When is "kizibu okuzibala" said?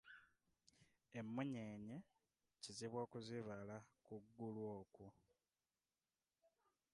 2.61-3.77